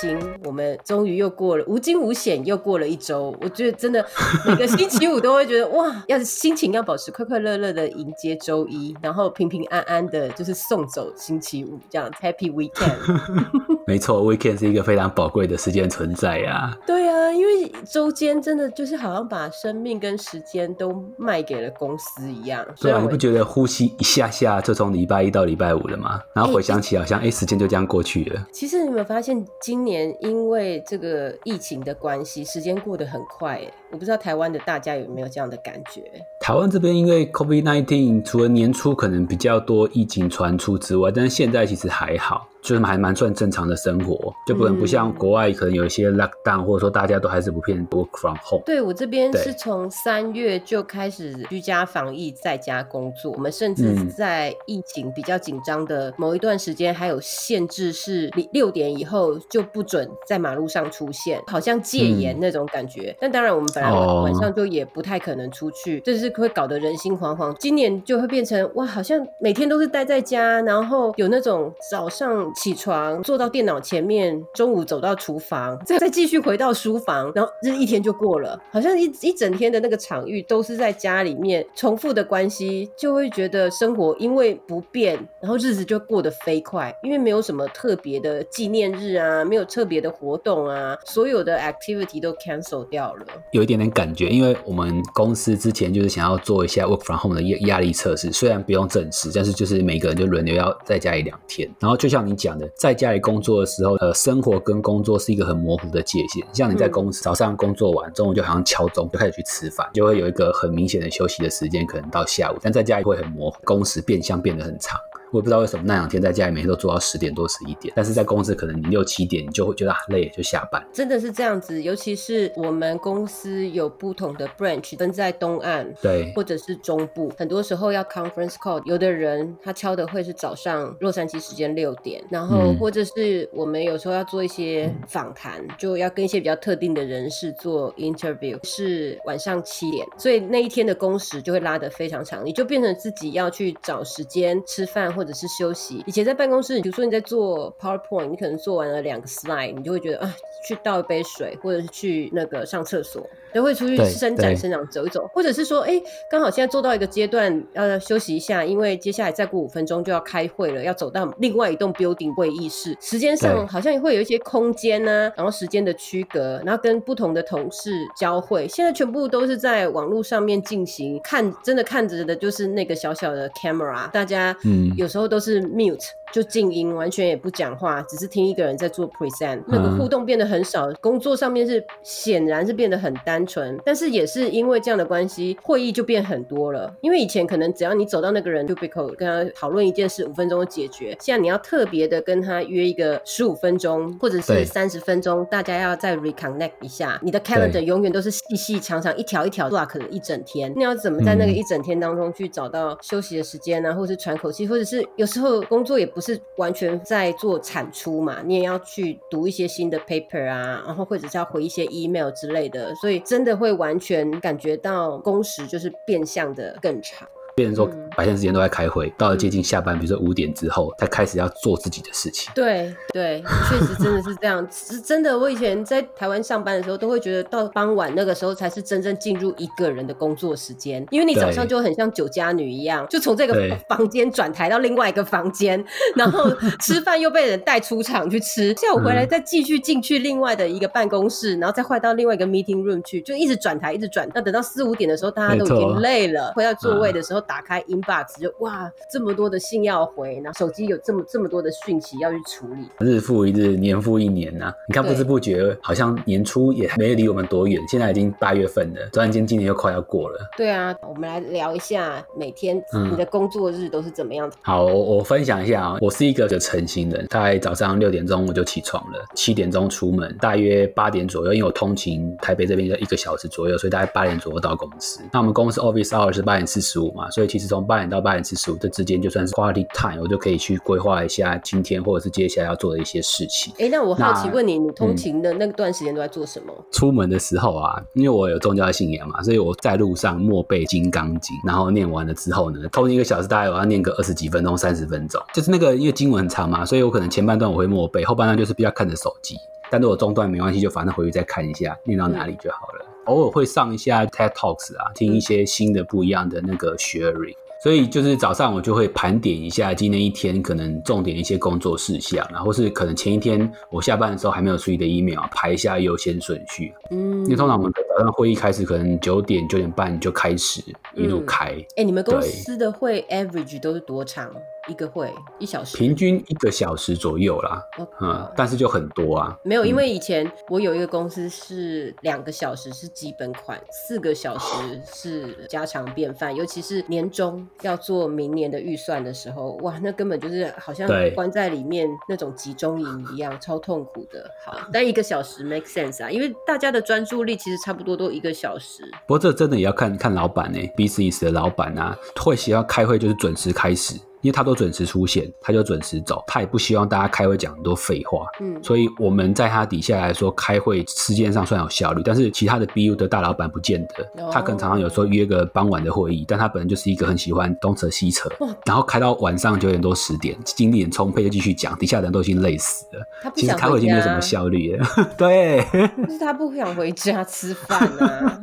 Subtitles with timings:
[0.00, 0.37] 行。
[0.48, 3.36] 我们终于又过了无惊无险又过了一周。
[3.42, 4.02] 我觉得真的
[4.46, 12.96] 每个星期五都会觉得哇，要心情要保持快快乐乐的迎接周一，然后平平安安的，就是送走星期五，这样 Happy Weekend。
[13.86, 16.74] 没错，Weekend 是一个非常宝贵的时间存在呀。
[16.86, 22.64] 对啊，因为周间真的就是好像把生命跟时间都卖给了公司一样。
[22.80, 26.20] 对啊，你不觉得呼吸一下下就从礼拜一到礼拜五了吗？
[26.34, 28.46] 然后回想起好像哎，时间就这样过去了。
[28.52, 33.72] 其实你有没有发现，今年因因为这个疫情的关系，时间过得很快哎。
[33.90, 36.02] 我不知道台湾的大家有没有这样的感觉？
[36.40, 42.46] 台湾这边因为 COVID-19，除了年初可能比较多疫情传出之外，但是现在其实还好。
[42.60, 48.62] 就是还蛮算正常的生活，就不能不像国外可能有一些 lockdown，或者说大家都还是不偏 work from home。
[48.66, 53.30] 对我这边是从三月就开始居家防疫，在家工作。
[53.30, 63.16] 我们甚至在疫情比较紧张的某一段时间，还有限制是六点以后就不准在马路上出现，好像戒严那种感觉。
[63.20, 67.54] 但当然我们晚上就也不太可能出去，就是会搞得人心惶惶。
[67.58, 72.28] 今年就会变成哇，好像每天都是待在家，然后有那种早上。
[72.54, 102.38] 起床，坐到电脑前面，中午走到厨房，再再继续回到书房，然后这一天就过了，好像一一整天的那个场域都是在家里面重复的关系，就会觉得生活因为不变，然后日子就过得飞快，因为没有什么特别的纪念日啊，没有特别的活动啊，所有的 activity 都 cancel 掉了，有一点点感觉，因为我们公司之前就是想要做一下 work from home 的压压力测试，虽然不用正式，但是就是每个人就轮流要在家里两天，然后就像你。
[102.38, 106.46] 讲的，在家里工作的时候，呃，生活跟工作是一个很模糊的界限。
[106.52, 112.58] 像你在公司早上工作完，中午就好像敲钟就开始去吃饭，就会有一个很明显的休息的时间，可能到下午。
[112.62, 114.96] 但在家里会很模糊，工时变相变得很长。
[115.30, 120.82] 我也不知道为什么那两天在家里每天都做到十点多十一点，但是在公司可能你六七点你就会觉得累，就下班。
[120.90, 145.17] 真的是这样子，尤其是我们公司有不同的 branch 分在东岸，对，或者是中部，很多时候要 conference call，有的人他敲的会是早上洛杉矶时间六点，然后或者是我们有时候要做一些访谈，就要跟一些比较特定的人士做 interview，是晚上七点，所以那一天的工时就会拉得非常长，你就变成自己要去找时间吃饭。
[145.18, 146.04] 或者是休息。
[146.06, 153.28] 以前在办公室，比如说你在做 PowerPoint，你可能做完了两个 slide，你就会觉得啊，去倒一杯水，或者是去那个上厕所。
[153.54, 156.00] 都会出去伸展伸展走一走，或者是说，哎，
[156.30, 176.08] 刚好现在做到一个阶段，要休息一下，因为接下来再过五分钟就要开会了，要走到另外一栋 building 会议室，时间上好像会有一些空间呢，然后时间的区隔，然后跟不同的同事交汇，现在全部都是在网络上面进行，看真的看着的就是那个小小的 camera，大家嗯有时候都是 mute。
[176.32, 180.92] 就静音，完全也不讲话，只是听一个人在做 present，那个互动变得很少。
[181.00, 186.94] 工作上面是显然是变得很单纯，但是也是因为这样的关系，会议就变很多了。
[187.00, 191.16] 因为以前可能只要你走到那个人就闭口跟他讨论一件事，五分钟就解决。
[191.20, 197.18] 现在你要特别的跟他约一个十五分钟，或者是三十分钟，大家要再 reconnect 一下。
[197.22, 200.72] 你的 calendar 永远都是细细长长一条一条 block 的一整天。
[200.76, 203.94] 你要怎么在那个一整天当中去找到休息的时间呢？
[203.94, 206.08] 或者是喘口气，或者是有时候工作也。
[206.08, 208.42] 不不是完全在做产出嘛？
[208.44, 217.28] 你也要去读一些新的 paper 啊，然后或者是要回一些 email 之类的，所以真的会完全感觉到工时就是变相的更长。
[217.58, 222.52] 变成说白天时间都在开会，到了接近下班，比如说五点之后，才开始要做自己的事情。
[222.54, 224.64] 对对，确实真的是这样。
[224.70, 235.84] 是真的，我以前在台湾上班的时候，都会觉得到傍晚那个时候才是真正进入一个人的工作时间，因为你早上就很像酒家女一样，就从这个房间转台到另外一个房间，
[236.14, 236.48] 然后
[236.80, 244.28] 吃饭又被人带出场去吃，下午回来再继续进去另外的一个办公室，然后再换到另外一个 meeting room 去，就一直转台，一直转。
[244.32, 247.42] 那等到四五点的时候，大家都已经累了，回到座位的时候。
[247.48, 254.70] 打开 inbox 就哇，这么多的信要回，然后手机有这么这么多的讯息要去处理，日复一日，年复一年呐。
[254.86, 260.38] 你看不知不觉，好像年初也没离我们多远，现在已经八月份了，突然间今年又快要过了。
[260.58, 262.76] 对啊，我们来聊一下每天
[263.10, 275.22] 你的工作日都是怎么样的好，我我分享一下啊，我是一个成型人，大概早上六点钟我就起床了，七点钟出门，大约八点左右，因为我通勤台北这边要一个小时左右，所以大概八点左右到公司。
[275.32, 277.30] 那我们公司 office hour 是八点四十五嘛。
[277.38, 283.72] 所以其实从八点到八点四十五这之间就算是 quality time，我就可以去规划一下今天或者是接下来要做的一些事情。
[283.78, 286.74] 哎，那我好奇问你，你通勤的那段时间都在做什么？
[286.90, 299.54] 出门的时候啊，因为我有宗教信仰嘛，所以我在路上默背《金刚经》，然后念完了之后呢，通勤一个小时大概我要念个二十几分钟、三十分钟，就是那个因为经文很长嘛，所以我可能前半段我会默背，后半段就是比较看着手机。
[299.90, 303.06] 但如果中断没关系，就反正回去再看一下，念到哪里就好了。
[303.28, 307.54] 偶尔会上一下 TED Talks 啊，听一些新的不一样的那个 sharing。
[307.80, 316.92] 所以就是早上我就会盘点一下今天一天可能重点一些工作事项，然后是可能前一天我下班的时候还没有处理的 email，排一下优先顺序。
[317.10, 320.82] 嗯因为通常我们早上会议开始可能九点九点半就开始
[321.14, 324.52] 一路开，哎，你们公司的会 average 都是多长？
[324.88, 325.98] 一个会一小时？
[325.98, 329.54] 平均一个小时左右啦，哦嗯，但是就很多啊。
[329.62, 336.56] 没有，因为以前我有一个公司是两个小时是基本款，四个小时是家常便饭。
[336.56, 344.50] 尤其是年终要做明年的预算的时候，哇，那根本就是好像对关在里面那种集中营一样，超痛苦的。
[344.64, 349.02] 好，但一个小时 make sense 啊，因为大家的专注力其实差不多多多一个小时。
[349.26, 358.46] 不过这真的也要看看老板呢、b c s 的老板啊，会喜欢开会就是准时开始，因为他都准时出现，他就准时走，他也不希望大家开会讲很多废话。
[358.60, 364.50] 嗯，所以我们在他底下来说，开会时间上算有效率，但是其他的 BU 的大老板不见得哦。
[364.52, 368.48] 他可能常常有时候约个傍晚的会议，但他本人就是一个很喜欢东扯西扯，
[368.86, 373.20] 然后开到晚上九点多十点，精力很充沛就继续讲，底下人都已经累死了。
[373.42, 375.06] 他不其实开会已经没有什么，效率了。
[375.36, 375.84] 对，
[376.26, 378.60] 就是他不想回家吃饭啊。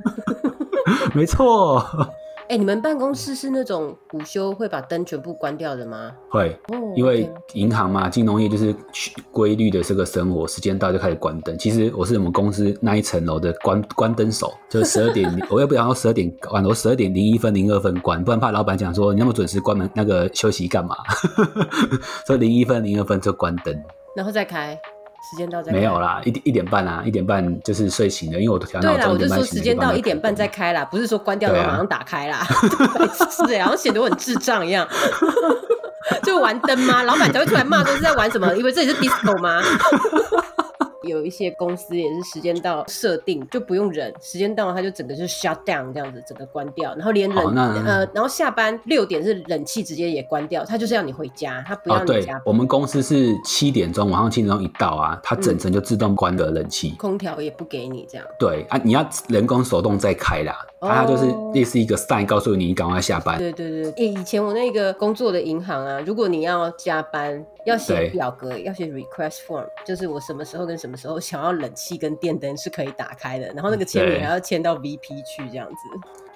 [1.14, 1.84] 没错，
[2.48, 6.12] 哎、你们办公室是那种午休会把灯全部关掉的吗？
[6.30, 6.50] 会。
[6.68, 8.74] 哦，因为银行嘛，金融业就是
[9.32, 11.58] 规律的这个生活，时间到就开始关灯。
[11.58, 20.96] 其实我是我们公司那一层楼的关关灯手，就是十二点， 我也不想要十二点关，我十二点零一分、零二分关，不然怕老板讲说你那么准时关门，那个休息干嘛？
[22.28, 23.76] 所以零一分、零二分就关灯，
[24.16, 24.80] 然后再开，
[25.30, 26.00] 时间到再没有。
[26.00, 32.46] 啦，一点一点半啊，一点半就是睡醒了，因为我都调闹对啦，我就说时间到一点半再开啦，不是说关掉然对啊后马上打开啦，
[32.94, 34.88] 白痴欸好像显得我很智障一样。
[36.22, 37.02] 就玩灯吗？
[37.04, 38.56] 老板才会出来骂，说是在玩什么？
[38.56, 39.62] 以为这里是 disco 吗？
[41.08, 56.92] 有一些公司也是时间到设定就不用忍，时间到了它就整个就 shut down 这样子，整个关掉，然后连冷、哦呃，然后下班六点是冷气直接也关掉，它就是要你回家，它不要你加班，我们公司是七点钟，晚上七点钟一到啊，它嗯整层就自动关的冷气。
[56.98, 58.26] 空调也不给你这样。
[58.40, 63.38] 对啊，你要人工手动再开啦，哦它就是类似一个 sign 告诉你你赶快下班。
[63.38, 75.76] 对对对，诶，以前我那个工作的银行啊，如果你要加班，要写表格，要写 request form，就是我什么时候跟什么时候想要冷气跟电灯是可以打开的，然后那个签名对还要签到 VP 去这样子。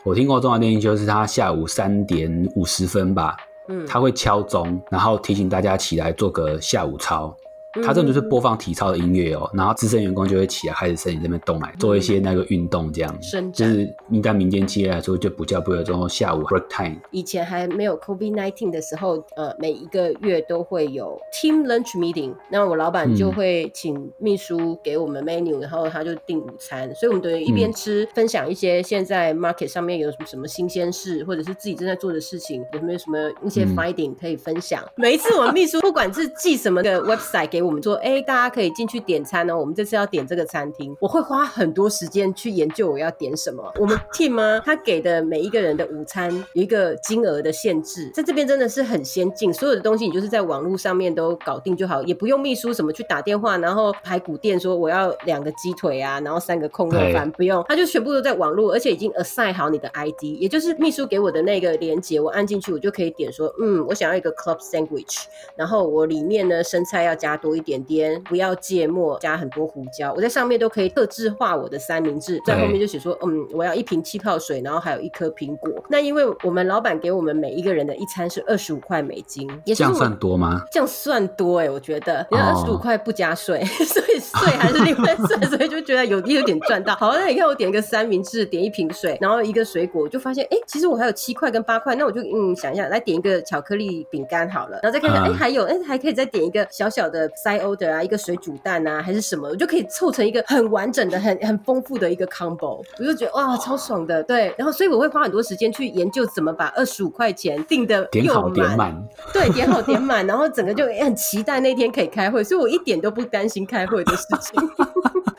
[0.04, 3.36] 我听过中华电信，就是他下午三点五十分吧，
[3.68, 7.36] 嗯，他会敲钟，然后提醒大家起来做个下午操。
[7.75, 13.21] 嗯他这种就是播放体操的音乐哦，然后资深员工就会起来开始身体这边动来，做一些那个运动，这样。
[13.21, 13.69] 伸展。
[13.69, 16.98] 就是应该民间企业来说，就不叫不会有这种下午 break time。
[17.12, 34.84] 以前还没有 COVID nineteen 的时候，呃，每一个月都会有 team lunch meeting，那我老板就嗯会请秘书给我们 menu，、然后他就订午餐，所以我们等于一嗯边吃，分享一些现在 market 上面有什么什么新鲜事，或者是自己正在做的事情，有没有什么一些嗯 finding 可以分享。
[34.96, 43.72] 每一次我们秘书不管是寄什么的 website 给我们说，哎、大家可以进去点餐哦，我们这次要点这个餐厅，我会花很多时间去研究我要点什么。
[43.80, 65.24] 我们 team 啊，他给的每一个人的午餐有一个金额的限制，在这边真的是很先进，所有的东西你就是在网络上面都搞定就好，也不用秘书什么去打电话，然后排骨店说我要两个鸡腿啊，然后三个控肉饭，不用，他就全部都在网络，而且已经 assign 好你的 ID，也就是秘书给我的那个链接，我按进去我就可以点说，嗯，我想要一个 club sandwich，
[65.56, 75.70] 然后我里面呢生菜要加多一点点，不要芥末，加很多胡椒，我在上面都可以特制化我的三明治，在后面就写说，嗯，我要一瓶气泡水，然后还有一颗苹果。
[75.89, 80.63] 那因为我们老板给我们每一个人的一餐是二十五块美金，也这样算多吗？
[80.72, 86.96] 这样算多哎、我觉得，因为二哦十五块不加税， 所以税还是另外算， 所以就觉得有有点赚到。
[86.96, 108.96] 好，那你看我点一个三明治，点一瓶水，然后一个水果，我就发现哎、其实我还有七块跟八块，那我就嗯想一下，来点一个巧克力饼干好了，然后再看看哎、嗯还有哎、还可以再点一个小小的 side order 啊，一个水煮蛋啊还是什么，我就可以凑成一个很完整的、很很丰富的一个 combo，我就觉得哇超爽的，对，然后所以我会花很多时间去研究怎么把二十五块钱定的点好点满，
[109.34, 114.69] 对，点好点满，然后整个就很期待那天可以开会，所以我一点都不担心开会的事情。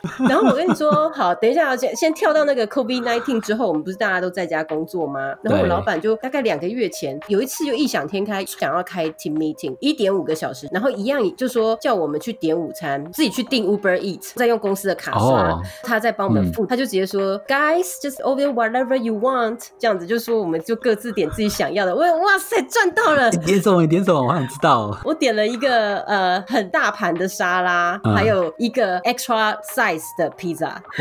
[0.27, 5.33] 然后我跟你说，好，等一下，先先跳到那个 COVID nineteen 之后，我们不是大家都在家工作吗？
[5.41, 21.95] 然后我老板就大概两个月前有一次就异想天开，想要开 team meeting，一点五个小时，然后一样就说叫我们去点午餐，自己去订 Uber Eat，再用公司的卡刷，他再帮我们付，他就直接说，guys just order whatever you want，这样子就说我们就各自点自己想要的。
[21.95, 23.29] 我哇塞，赚到了！
[23.29, 23.81] 你点什么？
[23.81, 24.21] 你点什么？
[24.21, 24.97] 我想知道。
[25.03, 30.81] 我点了一个呃很大盘的沙拉，还有一个 extra size 的披萨。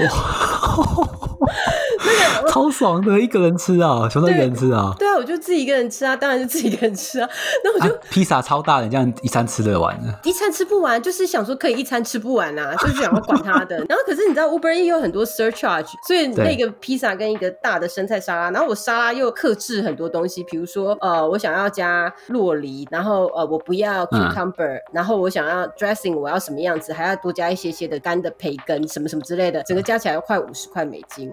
[2.03, 4.95] 那个超爽的，一个人吃啊，全都一个人吃啊。
[4.99, 7.29] 对啊，我就自己一个人吃啊，当然是自己一个人吃啊。
[7.63, 10.13] 那我就披萨超大的，这样一餐吃得完的。
[10.25, 13.77] 一餐吃不完，就是想说可以一餐吃不完啊， 就是想要管他的。
[13.89, 31.31] 然后可是你知道 Uber E 有很多 surcharge，所以那个披萨跟一个大的生菜沙拉，然后我沙拉又克制很多东西，比如说呃，我想要加洛梨，然后呃，我不要 cucumber，然后我想要 dressing，我要什么样子，还要多加一些些的干的培根，什么什么之类的，整个加起来要快五十块美金。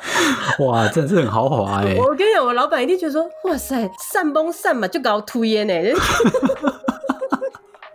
[0.60, 1.96] 哇，真的是很豪华哎！
[1.98, 5.74] 我跟你讲，我老板一定觉得说，哇塞，散崩散嘛，就搞吐烟呢。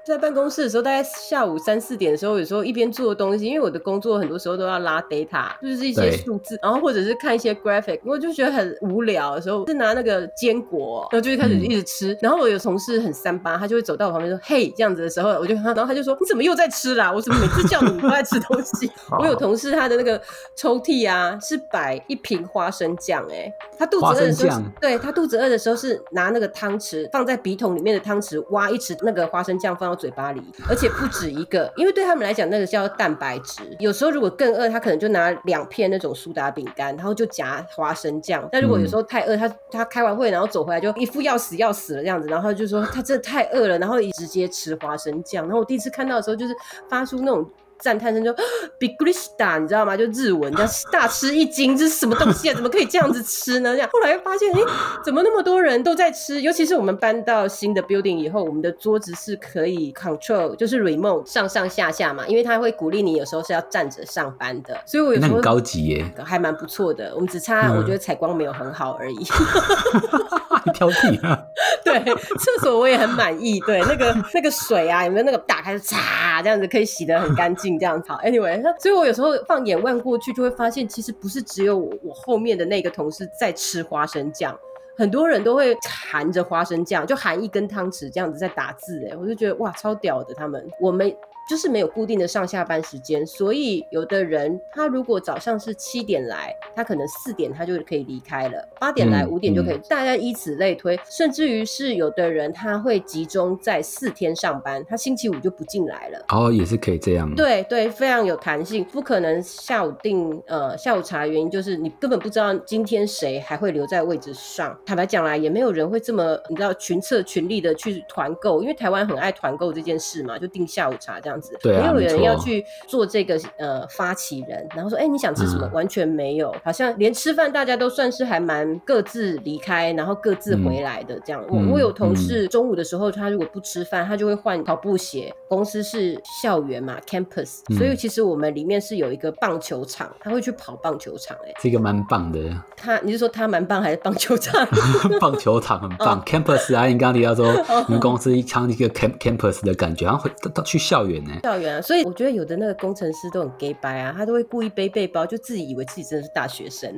[0.06, 12.18] 在办公室的时候，大概下午三四点的时候，有时候一边做东西，因为我的工作很多时候都要拉 data，就是一些数字，然后或者是看一些 graphic，我就觉得很无聊的时候，是拿那个坚果，然后就会开始一直吃。
[12.22, 17.10] 然后我有同事很三八，他就会走到我旁边说：“嘿，这样子的时候，我就，然后他就说：你怎么又在吃啦？
[17.10, 20.22] 我怎么每次叫你都在吃东西？” 我有同事他的那个
[20.58, 29.93] 抽屉啊，是摆一瓶花生酱，哎，他肚子饿的时候，对他肚子饿的时候是拿那个汤匙放在笔筒里面的汤匙挖一匙那个花生酱放。
[29.96, 33.62] 嘴巴里，而且不止一个，因为对他们来讲，那个叫蛋白质。
[33.80, 38.48] 有时候如果更饿，他可能就拿两片那种苏打饼干，然后就夹花生酱。
[38.52, 45.46] 但如果有时候太饿，他他开完会然后走回来就一副要死要死了这样子，然后就说他真的太饿了，然后直接吃花生酱。
[45.46, 46.56] 然后我第一次看到的时候，就是
[46.90, 47.50] 发出那种。
[47.84, 48.34] 赞叹声就
[48.80, 49.98] b i g r i s t a 你知道吗？
[49.98, 52.54] 就日文叫大吃一惊，这是什么东西啊？
[52.56, 53.74] 怎么可以这样子吃呢？
[53.74, 54.62] 这样后来又发现，哎，
[55.04, 56.42] 怎么那么多人都在吃？
[56.42, 67.12] 尤其是我们搬到新的 building 以后，我们的桌子是可以 control，就是 remote 上上下下嘛，因为他会鼓励你有时候是要站着上班的，所以我有时候很高级耶，还蛮不错的。
[67.14, 69.18] 我们只差我觉得采光没有很好而已。
[70.74, 71.44] 挑剔啊？
[71.84, 73.60] 对，厕所我也很满意。
[73.62, 77.78] 对，那个 那个水啊，有没有那个打开嚓这样子可以洗得很干净？
[77.78, 84.58] 这样好，Anyway，所以我有时候放眼望过去，就会发现其实不是只有我我后面的那个同事在吃花生酱，
[84.98, 85.76] 很多人都会
[86.08, 89.06] 含着花生酱，就含一根汤匙这样子在打字。
[89.12, 91.14] 哎，我就觉得哇，超屌的他们，我们。
[91.50, 106.26] 就是没有固定的上下班时间，所以有的人他如果早上是七点来，他可能四点他就可以离开了，八点来五点就可以，大家以此类推，甚至于是有的人他会集中在四天上班，他星期五就不进来了。
[106.30, 107.34] 哦，也是可以这样。
[107.36, 114.78] 对对，非常有弹性，不可能下午定呃下午茶，原因就是你根本不知道今天谁还会留在位置上。
[114.86, 121.33] 坦白讲来，也没有人会这么你知道群策群力的去团购，因为台湾很爱团购这件事嘛，就订下午茶这样。
[121.34, 125.70] 样子，没有人要去做这个呃发起人，然后说，哎，你想吃什么？
[125.74, 131.44] 完全没有，好像连吃饭大家都算是还蛮各自离开，然后各自回来的这样。
[131.50, 135.34] 我我有同事中午的时候，他如果不吃饭，他就会换跑步鞋。
[135.48, 141.38] 公司是校园嘛，campus，所以其实我们里面是有一个棒球场，他会去跑棒球场。
[141.46, 142.40] 哎，这个蛮棒的。
[142.76, 144.68] 他，你是说他蛮棒还是棒球场？
[145.22, 147.54] 棒球场很棒， campus 啊，你刚刚提到说
[147.88, 151.23] 你们公司像一个 camp campus 的感觉，然后会到去校园。
[151.44, 156.90] 校园啊，所以我觉得有的那个工程师都很 gay 白啊，他都会故意背背包，就自己以为自己真的是大学生，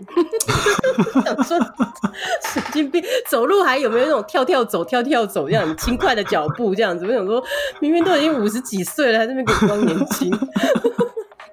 [1.25, 1.59] 想说
[2.51, 7.05] 神经病，走路还有没有那种跳跳走、跳跳走这样轻快的脚步这样子？
[7.05, 7.43] 我想说，
[7.79, 10.31] 明明都已经五十几岁了，还在那边装年轻。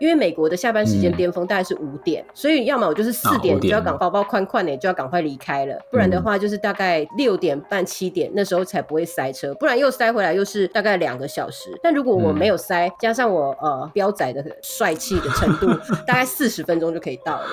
[0.03, 11.71] 因为美国的下班时间巅峰大概是五点，所以要么我就是四点就要赶包包宽宽的就要赶快离开了，不然的话就是大概六点半七点那时候才不会塞车，不然又塞回来又是大概两个小时。
[11.81, 15.69] 但如果我没有塞，加上我呃标仔的帅气的程度，
[16.05, 17.47] 大概四十分钟就可以到了。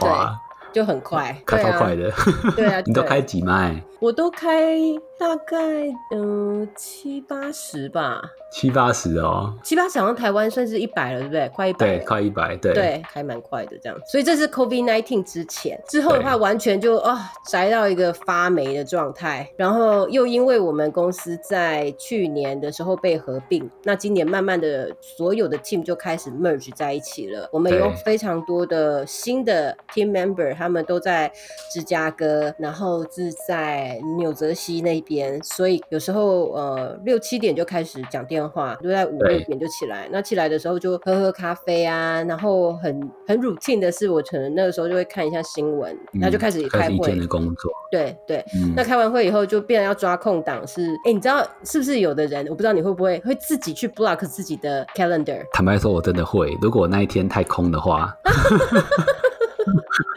[0.00, 0.08] 对。
[0.72, 2.10] 就很快，开超快的，
[2.56, 3.78] 对啊， 你都开几迈？
[4.02, 4.76] 我都开
[5.16, 5.56] 大概
[6.12, 11.48] 嗯七八十吧，七八十哦，七八十好像台湾算是一百了，对不对？
[11.54, 13.96] 快一百，对，快一百，对，对，还蛮快的这样。
[14.04, 19.48] 所以这是 COVID nineteen 之前，之后的话完全就啊宅到一个发霉的状态。
[19.56, 27.48] 然后又因为我们公司在去年的时候被合并，那今年慢慢的所有的 team 就开始 merge 在一起了。
[27.52, 30.52] 我们有非常多的新的 team member。
[30.56, 31.30] 他们都在
[31.70, 40.08] 芝加哥，然后是在在纽泽西那边，所以有时候呃六七点就开始讲电话，就在五六点就起来。
[40.10, 47.70] 那起来的时候就喝喝咖啡啊，然后很很 routine 的是，我可能那个时候就会看一下新闻，那就开始开会的工作。
[47.90, 48.44] 对对，
[48.74, 55.44] 那开完会以后就变要抓空档，是哎，你知道是不是有的人，我不知道你会不会会自己去 block 自己的 calendar？
[55.52, 58.16] 坦白说，我真的会，如果那一天太空的话。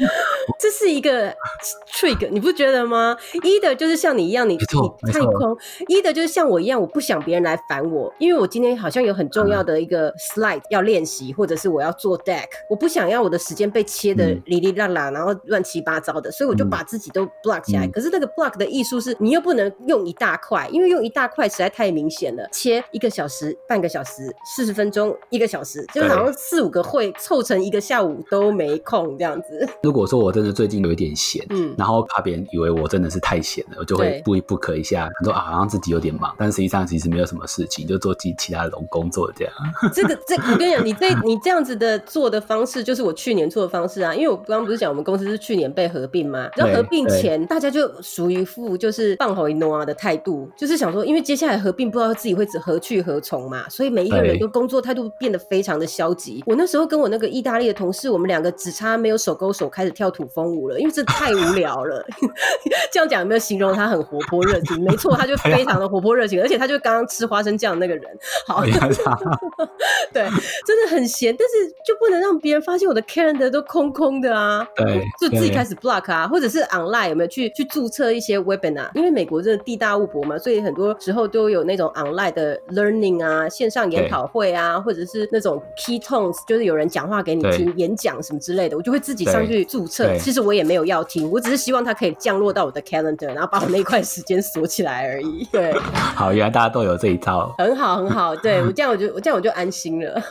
[0.60, 1.34] 这是一个
[1.92, 3.16] trick，你不觉得吗？
[3.44, 5.56] 一的就是像你一样，你你太空；
[5.88, 17.88] 一的就是像我一样，我不想别人来烦我，因为我今天好像有很重要的一个 slide 要练习，或者是我要做 deck，我不想要我的时间被切的哩哩啦啦，然后乱七八糟的，所以我就把自己都 block 起来。
[17.88, 22.48] 可是那个 block 的艺术是，你又不能用一大块，因为用一大块实在太明显了。
[22.52, 29.65] 切一个小时、半个小时、四十分钟、一个小时，就好像四五个会凑成一个下午都没空这样子。
[29.84, 39.54] 如果说我真的最近有一点闲，嗯，然后怕别人以为我真的是太闲了，我就会不不可一下，很多啊，好像自己有点忙，但实际上其实没有什么事情，就做其其他的工工作这样。
[39.94, 44.14] 这个这我跟你讲，你这你这样子的做的方式，就是我去年做的方式啊。
[44.14, 46.50] 因为我刚刚不是讲我们公司是去年被合并吗？
[46.56, 56.44] 然后合并前大家就属于副就是放回诺啊的态度，就是想说，因为接下来合并不知道自己会何去何从嘛，所以每一个人都工作态度变得非常的消极。
[56.46, 62.06] 我那时候跟我那个意大利的同事，我们两个只差没有手勾手开始跳土风舞了，因为这太无聊了。
[62.92, 64.84] 这样讲有没有形容他很活泼热情？
[64.84, 68.04] 没错，他就非常的活泼热情，而且他就刚刚吃花生酱那个人。
[68.48, 68.64] 好，
[70.12, 70.24] 对，
[70.66, 74.66] 真的很闲，但是就不能让别人发现我的 calendar 都空空的啊。
[74.76, 78.90] 对，就自己开始 block 啊，或者是 online 有没有去去注册一些 webinar？
[78.94, 90.18] 因为美国真的地大物博嘛，所以很多时候都有那种 online 的 learning 啊，线上研讨会啊，或者是那种 key tones，就是有人讲话给你听，演讲什么之类的，我就会自己上去注册。
[90.18, 95.48] 其实我也没有要听，我只是希望它可以降落到我的 calendar，然后把我那块时间锁起来而已。
[95.52, 95.74] 对，
[96.16, 98.36] 好，原来大家都有这一招，很好，很好。
[98.36, 100.22] 对 我这样，我就我这样我就安心了。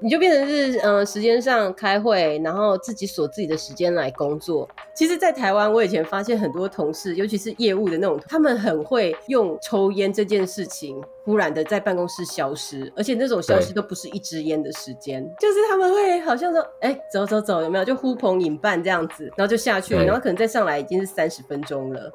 [0.00, 4.68] 你就变成是嗯，时间上开会，然后自己锁自己的时间来工作。
[4.94, 17.84] 其实，在台湾，我以前发现很多同事，尤其是业务的那种，他们很会用抽烟这件事情，忽然的在办公室消失，而且那种消失都不是一支烟的时间，就是他们会好像说，哎，走走走，有没有？
[17.84, 22.10] 就呼朋引伴这样子，然后就下去，然后可能再上来已经是三十分钟了。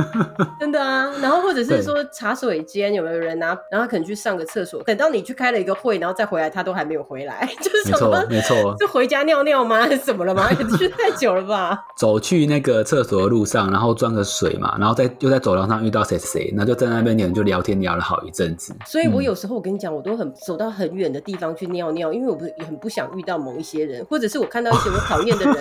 [0.60, 8.24] 真的啊，然后或者是说茶水间有没有人拿，然后可能去上个厕所，等到你去开了一个会，然后再回来，他都还没有回来， 就是什么？
[8.28, 9.82] 没错，是回家尿尿吗？
[9.82, 10.48] 还是怎么了吗？
[10.78, 11.78] 去太久了吧？
[11.96, 18.74] 走去那个厕所的路上，然后装个水嘛，然后在又在走廊上遇到谁谁，那就在那边你们就聊天聊了好一阵子。
[18.86, 25.54] 所以我有时候我跟你讲，我都很走到很远的地方去尿尿，因为我不很不想遇到某一些人，或者是我看到一些我讨厌的人。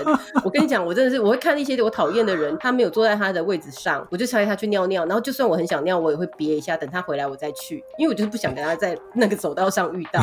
[0.43, 10.21] 我跟你讲，我真的是我会看一些我讨厌的人，他没有坐在他的位置上，我就猜他去尿尿，然后就算我很想尿，我也会憋一下，等他回来我再去，因为我就是不想跟他在 那个走道上遇到。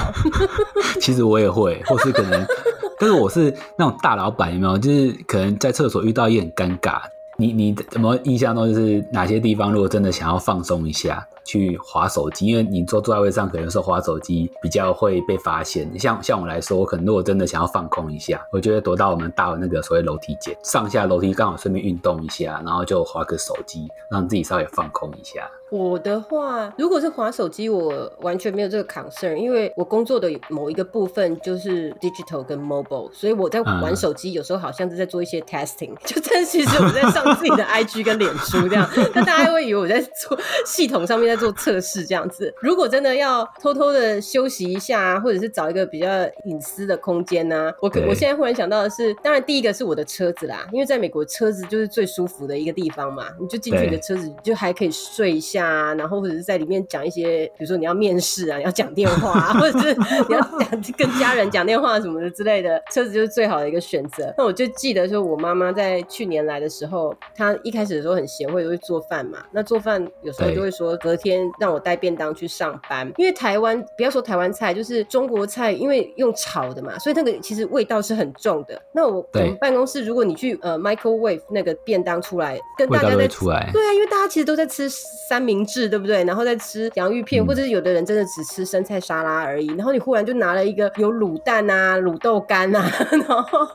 [1.02, 2.46] 其实我也会，或是可能，
[3.00, 4.78] 但是我是那种大老板，有没有？
[4.78, 7.00] 就是可能在厕所遇到也很尴尬。
[7.40, 11.24] 你你怎么印象中就是哪些地方，如果真的想要放松一下？
[11.44, 15.88] 去划手机，因为你坐坐在位上，可能说划手机比较会被发现。
[15.98, 25.48] 像像我来说，我可能如果真的想要放空一下，我就会躲到我们大那个所谓楼梯间，上下楼梯刚好顺便运动一下，然后就划个手机，让自己稍微放空一下。
[25.70, 42.52] 我的话，如果是滑手机，我完全没有这个 concern，因为我工作的某一个部分就是 digital 跟 mobile，所以我在玩手机，有时候好像是在做一些 testing， 就真其实我在上自己的 IG 跟脸书这样，那大家会以为我在做系统上面在做测试这样子。
[42.61, 46.09] 如果真的要偷偷的休息一下，啊或者是找一个比较
[46.44, 55.57] 隐私的空间呢，我我现在忽然想到的是，当然第一个是我的车子啦，因为在美国车子就是最舒服的一个地方嘛，你就进去你的车子就还可以睡一下。
[55.58, 64.32] 啊，然后或者是在里面讲一些，比如说你要面试啊，你要讲电话， 或者是你要讲 跟家人讲电话什么的之类的，车子就是最好的一个选择。
[64.38, 69.38] 那我就记得说，我妈妈在去年来的时候，她一开始的时候很贤惠，会做饭嘛。
[69.50, 78.80] 那做饭有时候就会说隔天让我带便当去上班，因为台湾不要说台湾菜，就是中国菜，因为用炒的嘛，所以那个其实味道是很重的。
[78.92, 85.47] 那我我们办公室，如果你去呃 microwave 那个便当出来，跟大家在出来，对啊，因为大家其实都在吃三。
[85.48, 86.22] 明治对不对？
[86.24, 89.66] 然后再吃洋芋片，或者是有的人真的只吃生菜沙拉而已。
[89.68, 93.66] 然后你忽然就拿了一个有卤蛋啊、卤豆干啊， 然后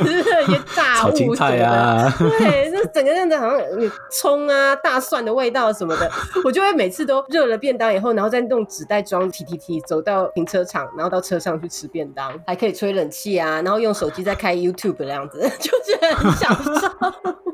[0.00, 6.10] 就是一些炸物什么的，对，就整个样子好像有葱啊、大蒜的味道什么的。
[6.44, 17.53] 我就会每次都热了便当以后，然后再用纸袋装，提提提走到停车场，然后到车上去吃便当，还可以吹冷气啊，然后用手机再开 YouTube 这样子， 就觉得很享受。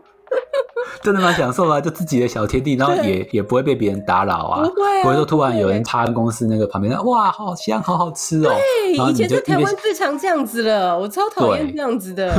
[1.02, 8.50] 真的蛮享受啊，就自己的小天地，然后也也不会被别人打扰啊，不会，不会说突然有人插公司那个旁边，哇，好香，好好吃哦。
[8.50, 12.30] 对，以前在台湾最常这样子了，我超讨厌这样子的，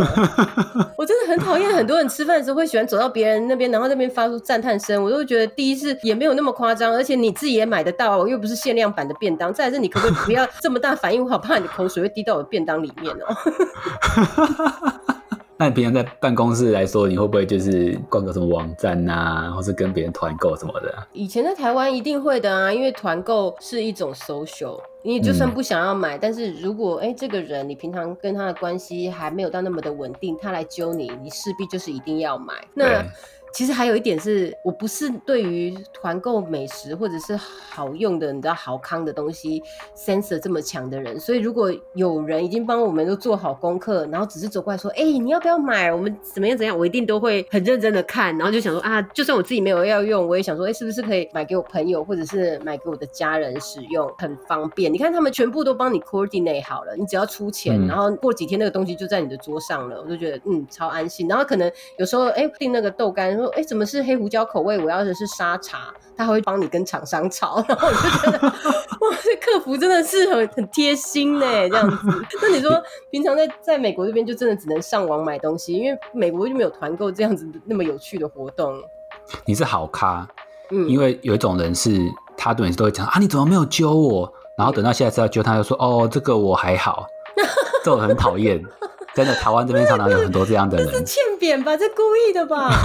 [0.98, 13.36] 我真的很讨厌很多人吃饭的时候会喜欢走到别人那边，然后那边发出赞叹声，我都觉得第一是也没有那么夸张，而且你自己也买得到，又不是限量版的便当，再是你可不可以不要这么大反应，我好怕你的口水会滴到我的便当里面哦。
[15.62, 20.91] 那你平常在办公室来说，你会不会就是逛个什么网站啊，或是跟别人团购什么的？
[21.13, 32.56] 以前在台湾一定会的啊，因为团购是一种 social，你就算不想要买，但是如果哎这个人你平常跟他的关系还没有到那么的稳定，他来揪你，你势必就是一定要买。
[32.74, 33.06] 那
[33.54, 39.62] 其实还有一点是，我不是对于团购美食或者是好用的、你知道好康的东西
[39.96, 45.92] sense 这么强的人，所以如果有人已经帮我们都做好功课，然后只是走过来说：“哎，你要不要买？
[45.92, 54.92] 我们怎么样怎样？”我一定都会很认真的看，然后就想说啊，就算我自己没有要用，我也想说，哎，是不是可以买给我朋友或者是买给我的家人使用，很方便。
[54.92, 61.28] 你看他们全部都帮你 coordinate 好了，你只要出钱，然后过几天那个东西就在你的桌上了，我就觉得嗯超安心。
[61.28, 63.40] 然后可能有时候哎订那个豆干。
[63.41, 64.77] 说哎，怎么是黑胡椒口味？
[64.77, 72.25] 我要的是沙茶，他会帮你跟厂商吵，然后我就觉得 哇，这客服真的是很很贴心呢，这样子。
[72.41, 78.73] 那你说平常在在美国这边就真的只能上网买东西，因为美国就没有团购这样子那么有趣的活动。
[79.45, 80.27] 你是好咖，
[80.71, 81.97] 嗯，因为有一种人是
[82.38, 84.32] 他每次都会讲啊，你怎么没有揪我？
[84.58, 87.08] 然后等到下次要揪他，就说哦，这个我还好，
[87.84, 88.63] 这种很讨厌。
[89.13, 91.75] 真的，台湾这边常常有很多这样的人， 欠扁吧？
[91.75, 92.71] 这故意的吧？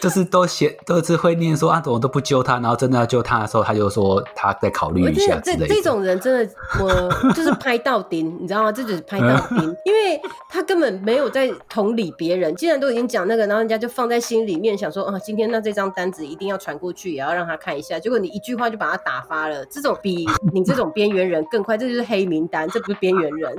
[0.00, 8.70] 就是都写都是会念说啊，怎么都不揪他，然后真的要救他的时候，他就说他再考虑一下这这种人真的，我就是拍到钉，你知道吗？
[8.70, 12.54] 这就是拍到钉， 因为他根本没有在同理别人。
[12.54, 17.98] 既然都已经讲那个，然后人家就放在心里面，想说啊，今天那这张单子一定要传过去，也要让他看一下。
[17.98, 23.52] 结果你一句话就把他打发了，这种比 你这种边缘人更快，这就是黑名单，这不是边缘人。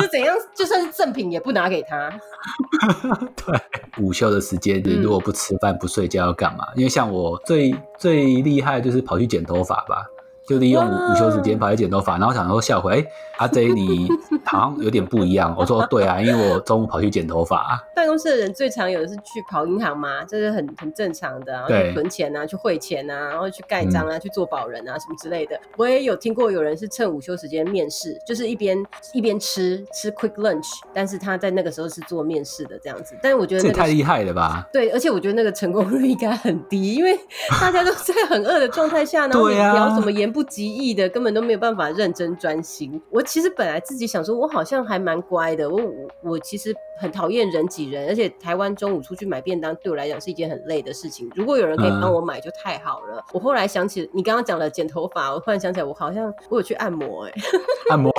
[0.00, 2.10] 就怎样，就算是赠品也不拿给他。
[3.44, 3.60] 对，
[4.02, 5.16] 午休的时间你如果。
[5.26, 6.64] 不吃饭不睡觉要干嘛？
[6.76, 10.06] 因为像我最最厉害就是跑去剪头发吧。
[10.46, 13.06] 就利用午休时间跑去剪头发，然后想说下回，哎，
[13.38, 14.08] 阿 J 你
[14.44, 15.54] 好像有点不一样。
[15.58, 17.84] 我说对啊，因为我中午跑去剪头发。
[17.96, 25.58] 办公室的人最常有的是去跑银行嘛，这是很很正常的，然后存钱啊，去汇钱啊，然后去盖章啊，去做保人啊什么之类的。
[25.76, 28.78] 我也有听过有人是趁午休时间面试，就是一边
[29.12, 33.16] 一边吃吃 quick lunch，但是他在那个时候是做面试的这样子。
[33.20, 34.64] 但是我觉得这太厉害了吧？
[34.72, 37.18] 对，而且我觉得那个成功率应该很低，因为
[37.60, 40.32] 大家都在很饿的状态下，然后你聊什么言。
[40.36, 43.00] 不及意的，根本都没有办法认真专心。
[43.10, 45.66] 我其实本来自己想说，我好像还蛮乖的。
[45.70, 51.26] 我我我其实很讨厌人挤人，而且台湾中午出去买便当对我来讲是一件很累的事情。
[51.34, 53.24] 如果有人可以帮我买，就太好了。
[53.32, 57.32] 我后来想起你刚刚讲了剪头发，我突然想起来，我好像我有去按摩哎，
[57.88, 58.12] 按摩，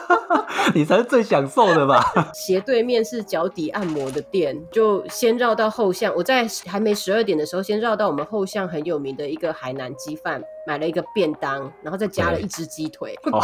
[0.76, 2.04] 你才是最享受的吧？
[2.34, 6.12] 斜对面是脚底按摩的店，就先绕到后巷。
[6.14, 10.44] 我在还没十二点的时候，先绕到我们后巷很有名的一个海南鸡饭。
[10.66, 13.40] 买了一个便当，然后再加了一只鸡腿，哦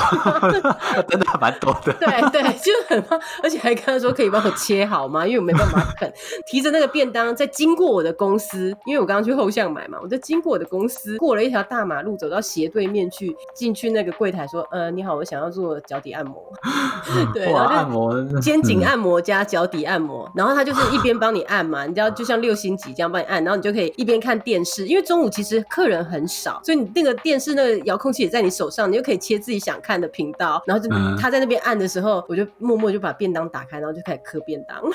[1.08, 1.92] 真的蛮多的。
[2.00, 5.24] 对对，就很棒，而且还跟他说可以帮我切好吗？
[5.24, 6.12] 因为我没办法啃。
[6.46, 16.42] 提着那个便当，在经过我的公司，因为我刚刚去后巷买嘛，我在经过我的公司，过了一条大马路，走到斜对面去，进去那个柜台说：“呃，你好，我想要做脚底按摩。
[17.32, 27.11] ”对，然后按摩肩颈按摩加脚底按摩，然后他就是一边帮你按嘛，你知道，就像六星级这样帮你按，然后你就可以一边看电视，因为中午其实客人很少，所以你那个。
[27.14, 30.62] 电视那个遥控器也在你手上，你就可以切自己想看的频道。
[30.66, 34.80] 然后就他在那边按的时候，我就默默就把便当打开，然后就开始磕便当。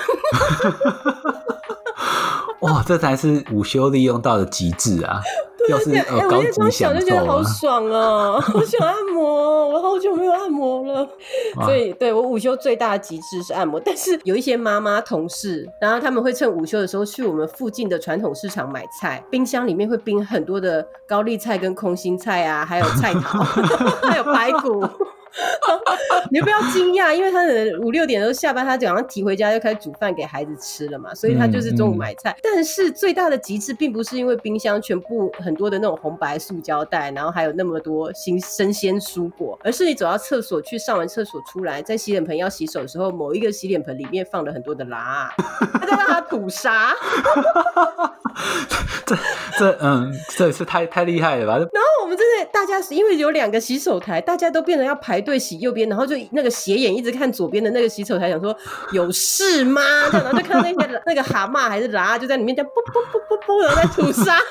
[2.61, 5.21] 哇，这才是午休利用到的极致啊！
[5.71, 11.07] 要是呃高级享受，就觉得好爽哦， 好想按摩，我好久没有按摩了。
[11.65, 13.79] 所以，对我午休最大的极致是按摩。
[13.79, 23.39] 但是有一些妈妈同事，然后他们会趁午休的时候去我们附近的传统市场买菜，冰箱里面会冰很多的高丽菜跟空心菜啊，还有菜头，
[24.07, 24.85] 还有排骨。
[26.31, 32.35] 你不要惊讶，因为他的五六点都下班，他早上提回家就开始煮饭给孩子吃了嘛，所以他就是中午买菜。
[32.41, 45.33] 但是最大的极致并不是因为冰箱全部很多的那种红白塑胶袋，然后还有那么多新生鲜蔬果，而是你走到厕所去上完厕所出来，在洗脸盆要洗手的时候，某一个洗脸盆里面放了很多的蜡，
[45.73, 46.93] 他在让他吐沙。
[49.05, 49.15] 这
[49.57, 51.53] 这嗯，这也是太太厉害了吧？
[51.53, 58.55] 然后我们真的大家是因为有两个洗手台，大家都变得要排队洗右边，然后就那个斜眼一直看左边的那个洗手台，想说
[58.91, 59.81] 有事吗？
[60.11, 64.39] 然后就看到那些那个蛤蟆还是蛤就在里面在啵啵啵啵啵，然后在吐沙。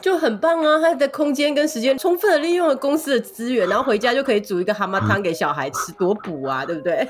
[0.00, 0.78] 就很棒啊！
[0.80, 7.08] 他的空间跟时间充分的利用了公司的资源，然后回家就可以煮一个蛤蟆汤给小孩吃，多补啊，对不对？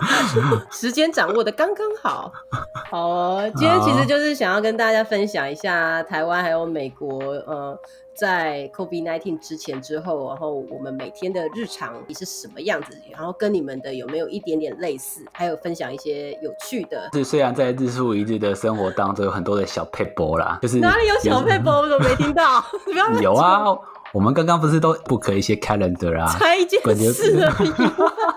[0.70, 2.32] 时间掌握的刚刚好。
[2.90, 7.78] 好哦，今天其实就是想要跟大家分享一下台湾还有美国，呃。
[8.18, 12.98] 在 COVID nineteen 之前之后，然后我们每天的日常你是什么样子？
[13.12, 15.24] 然后跟你们的有没有一点点类似？
[15.32, 17.08] 还有分享一些有趣的。
[17.12, 21.72] 是虽然在日复一日的生活当中有很多的小配波啦，就是哪里有小配波？
[21.72, 22.64] 我怎么没听到？
[23.22, 23.64] 有啊，
[24.12, 26.26] 我们刚刚不是都不可一些 calendar 啊？
[26.26, 26.80] 才一件
[27.12, 27.70] 事而已。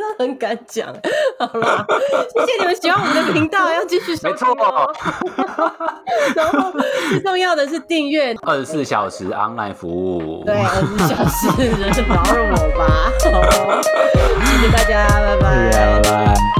[0.00, 0.88] 真的很敢讲，
[1.38, 1.84] 好啦，
[2.34, 4.90] 谢谢你们喜欢我们的频道， 要继续收听哦。
[6.34, 6.72] 然后
[7.10, 11.48] 最重要的是订阅二十四小时 online 服务，对，二十四小时，
[12.08, 13.12] 饶了我吧。
[13.20, 15.70] 谢谢大家，拜拜，
[16.02, 16.59] 拜拜。